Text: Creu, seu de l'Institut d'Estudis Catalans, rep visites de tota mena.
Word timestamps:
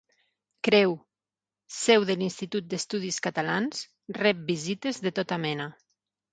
Creu, 0.67 0.95
seu 1.81 2.07
de 2.11 2.15
l'Institut 2.23 2.69
d'Estudis 2.73 3.21
Catalans, 3.29 3.87
rep 4.21 4.43
visites 4.51 5.03
de 5.07 5.17
tota 5.21 5.43
mena. 5.49 5.73